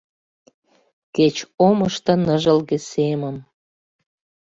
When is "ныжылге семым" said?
2.25-3.37